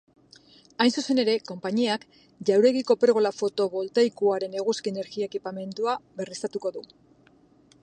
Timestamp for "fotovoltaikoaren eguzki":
3.41-4.93